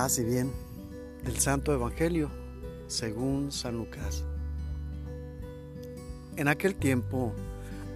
[0.00, 0.52] Paz bien
[1.24, 2.30] del Santo Evangelio
[2.86, 4.22] según San Lucas.
[6.36, 7.32] En aquel tiempo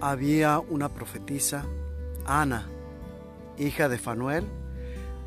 [0.01, 1.63] había una profetisa,
[2.25, 2.67] Ana,
[3.57, 4.43] hija de Fanuel,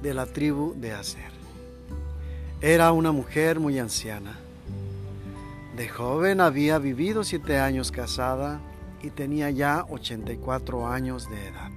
[0.03, 1.33] de la tribu de Aser.
[2.61, 4.39] Era una mujer muy anciana.
[5.79, 8.61] De joven había vivido siete años casada
[9.03, 11.71] y tenía ya 84 años de edad.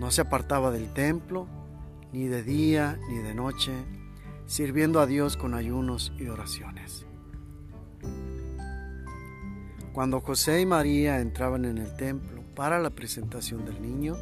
[0.00, 1.48] No se apartaba del templo
[2.12, 3.72] ni de día ni de noche,
[4.46, 7.06] sirviendo a Dios con ayunos y oraciones.
[9.92, 14.16] Cuando José y María entraban en el templo para la presentación del niño,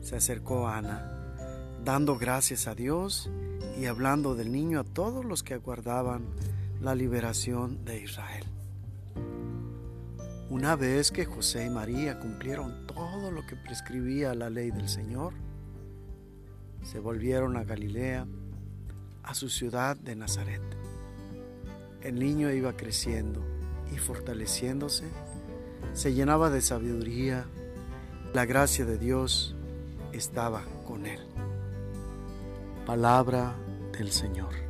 [0.00, 1.34] se acercó Ana,
[1.84, 3.30] dando gracias a Dios
[3.78, 6.26] y hablando del niño a todos los que aguardaban
[6.80, 8.44] la liberación de Israel.
[10.48, 15.34] Una vez que José y María cumplieron todo lo que prescribía la ley del Señor,
[16.86, 18.26] se volvieron a Galilea,
[19.24, 20.62] a su ciudad de Nazaret.
[22.00, 23.44] El niño iba creciendo
[23.92, 25.04] y fortaleciéndose,
[25.92, 27.46] se llenaba de sabiduría,
[28.32, 29.56] la gracia de Dios
[30.12, 31.20] estaba con él.
[32.86, 33.56] Palabra
[33.98, 34.65] del Señor.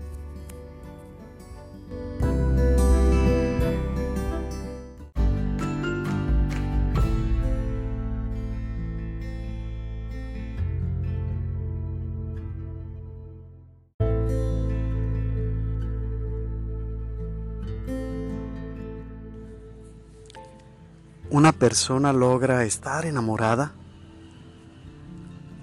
[21.36, 23.72] Una persona logra estar enamorada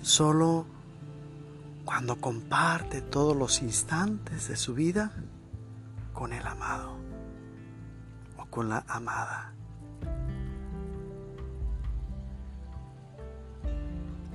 [0.03, 0.67] solo
[1.83, 5.13] cuando comparte todos los instantes de su vida
[6.13, 6.95] con el amado
[8.37, 9.55] o con la amada.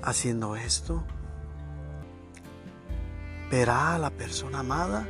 [0.02, 1.04] Haciendo esto,
[3.48, 5.06] verá a la persona amada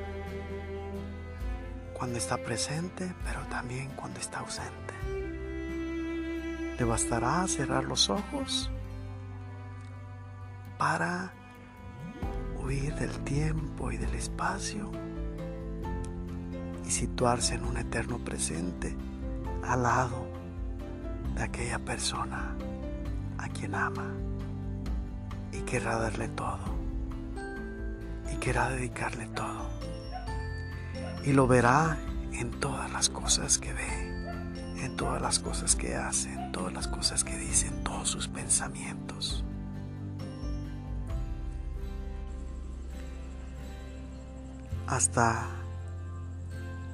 [1.95, 4.98] cuando está presente, pero también cuando está ausente.
[6.79, 8.71] Le bastará cerrar los ojos
[10.79, 11.33] para
[12.63, 14.91] huir del tiempo y del espacio
[16.87, 18.97] y situarse en un eterno presente
[19.65, 20.29] al lado
[21.35, 22.55] de aquella persona
[23.39, 24.15] a quien ama
[25.53, 26.79] y querrá darle todo
[28.33, 29.69] y querrá dedicarle todo.
[31.25, 31.99] Y lo verá
[32.33, 34.08] en todas las cosas que ve
[34.81, 39.45] en todas las cosas que hacen, todas las cosas que dicen, todos sus pensamientos.
[44.87, 45.47] Hasta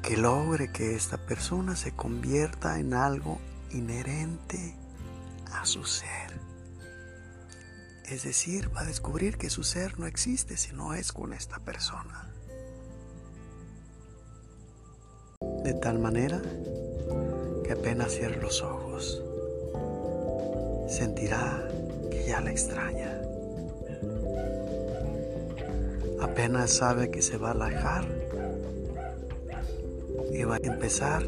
[0.02, 3.38] que logre que esta persona se convierta en algo
[3.70, 4.76] inherente
[5.52, 6.38] a su ser.
[8.06, 11.58] Es decir, va a descubrir que su ser no existe si no es con esta
[11.60, 12.30] persona.
[15.62, 16.42] De tal manera
[17.64, 19.22] que apenas cierre los ojos,
[20.88, 21.68] sentirá
[22.10, 23.20] que ya la extraña.
[26.20, 28.04] Apenas sabe que se va a alejar
[30.32, 31.22] y va a empezar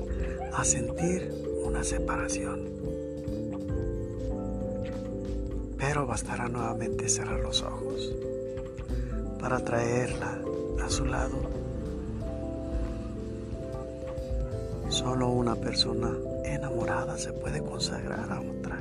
[0.53, 1.33] a sentir
[1.65, 2.69] una separación.
[5.79, 8.15] Pero bastará nuevamente cerrar los ojos
[9.41, 10.39] para traerla
[10.83, 11.66] a su lado
[14.89, 16.11] Solo una persona
[16.45, 18.79] enamorada se puede consagrar a otra.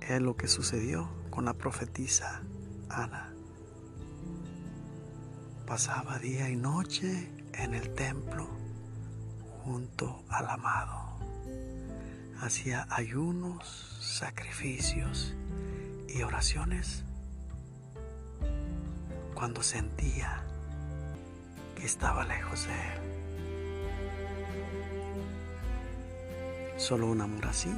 [0.00, 2.42] Es lo que sucedió con la profetisa
[2.88, 3.34] Ana.
[5.66, 8.48] Pasaba día y noche en el templo
[9.62, 11.07] junto al amado
[12.40, 15.34] hacía ayunos, sacrificios
[16.08, 17.04] y oraciones
[19.34, 20.42] cuando sentía
[21.76, 23.00] que estaba lejos de Él.
[26.76, 27.70] Solo un amor así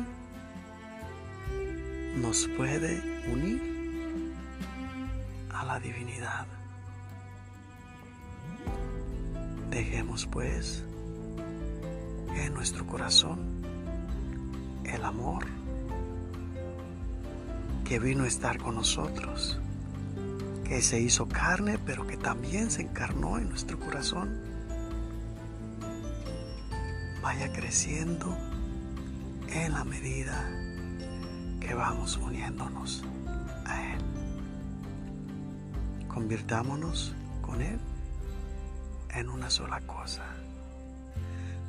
[2.17, 3.03] nos puede
[3.33, 4.35] unir
[5.55, 6.47] a la divinidad.
[9.71, 10.85] Dejemos pues
[12.35, 13.60] en nuestro corazón
[14.95, 15.47] el amor
[17.85, 19.59] que vino a estar con nosotros,
[20.65, 24.41] que se hizo carne, pero que también se encarnó en nuestro corazón,
[27.23, 28.37] vaya creciendo
[29.49, 30.49] en la medida
[31.61, 33.05] que vamos uniéndonos
[33.67, 33.99] a Él.
[36.09, 37.81] Convirtámonos con Él
[39.11, 40.25] en una sola cosa,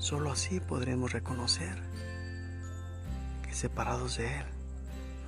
[0.02, 1.78] Solo así podremos reconocer
[3.56, 4.46] separados de Él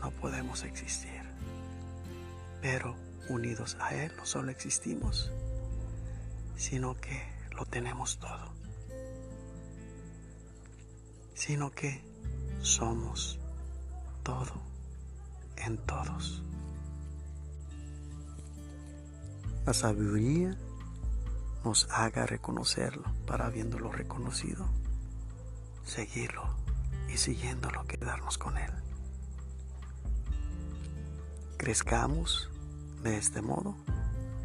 [0.01, 1.21] no podemos existir.
[2.61, 2.95] Pero
[3.29, 5.31] unidos a Él no solo existimos,
[6.55, 7.21] sino que
[7.51, 8.53] lo tenemos todo.
[11.33, 12.03] Sino que
[12.61, 13.39] somos
[14.23, 14.61] todo
[15.57, 16.43] en todos.
[19.65, 20.57] La sabiduría
[21.63, 24.67] nos haga reconocerlo para habiéndolo reconocido,
[25.85, 26.62] seguirlo
[27.13, 28.71] y siguiéndolo quedarnos con él.
[31.57, 32.49] Crezcamos
[33.03, 33.75] de este modo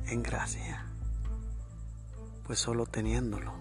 [0.06, 0.84] en gracia,
[2.44, 3.54] pues solo teniéndolo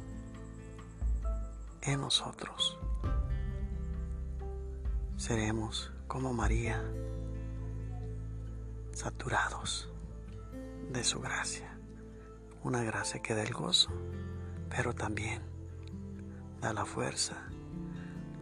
[1.83, 2.77] en nosotros
[5.15, 6.83] seremos como María,
[8.93, 9.89] saturados
[10.91, 11.77] de su gracia.
[12.63, 13.89] Una gracia que da el gozo,
[14.69, 15.41] pero también
[16.61, 17.47] da la fuerza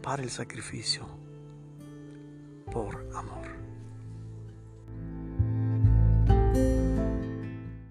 [0.05, 1.07] para el sacrificio
[2.71, 3.54] por amor.